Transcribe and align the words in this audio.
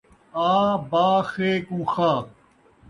آ 0.53 0.53
با 0.89 1.05
خے 1.31 1.49
کوں 1.67 1.85
خا 1.91 2.11